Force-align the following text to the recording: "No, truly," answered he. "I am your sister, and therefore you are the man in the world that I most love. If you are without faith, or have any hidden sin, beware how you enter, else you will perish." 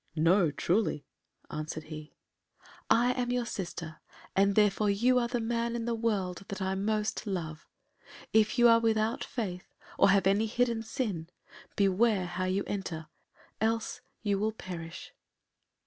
"No, 0.15 0.49
truly," 0.49 1.05
answered 1.51 1.83
he. 1.83 2.15
"I 2.89 3.11
am 3.13 3.31
your 3.31 3.45
sister, 3.45 4.01
and 4.35 4.55
therefore 4.55 4.89
you 4.89 5.19
are 5.19 5.27
the 5.27 5.39
man 5.39 5.75
in 5.75 5.85
the 5.85 5.93
world 5.93 6.43
that 6.47 6.59
I 6.59 6.73
most 6.73 7.27
love. 7.27 7.67
If 8.33 8.57
you 8.57 8.67
are 8.67 8.79
without 8.79 9.23
faith, 9.23 9.75
or 9.99 10.09
have 10.09 10.25
any 10.25 10.47
hidden 10.47 10.81
sin, 10.81 11.29
beware 11.75 12.25
how 12.25 12.45
you 12.45 12.63
enter, 12.65 13.09
else 13.61 14.01
you 14.23 14.39
will 14.39 14.53
perish." 14.53 15.13